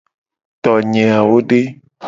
[0.63, 1.61] Tonye awo de?